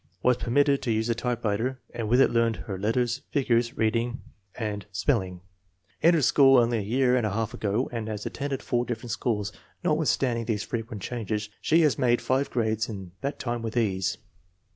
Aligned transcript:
Was 0.23 0.37
permitted 0.37 0.81
to 0.81 0.91
use 0.91 1.09
a 1.09 1.13
typewriter 1.13 1.79
and 1.93 2.09
with 2.09 2.19
it 2.21 2.31
learned 2.31 2.55
her 2.65 2.75
letters, 2.79 3.21
figures, 3.29 3.77
reading, 3.77 4.23
and 4.55 4.87
spell 4.91 5.19
234 5.19 6.01
INTELLIGENCE 6.01 6.21
OF 6.21 6.25
SCHOOL 6.25 6.55
CHILDREN 6.55 6.57
ing. 6.57 6.57
Entered 6.57 6.57
school 6.57 6.57
only 6.57 6.77
a 6.79 6.81
year 6.81 7.15
and 7.15 7.25
a 7.27 7.29
half 7.33 7.53
ago, 7.53 7.87
and 7.93 8.07
has 8.07 8.25
attended 8.25 8.63
four 8.63 8.83
different 8.83 9.11
schools. 9.11 9.51
Notwithstand 9.83 10.37
ing 10.39 10.45
these 10.45 10.63
frequent 10.63 11.03
changes 11.03 11.49
she 11.61 11.81
has 11.81 11.99
made 11.99 12.19
five 12.19 12.49
grades 12.49 12.89
in 12.89 13.11
that 13.21 13.37
time 13.37 13.61
with 13.61 13.77
ease. 13.77 14.17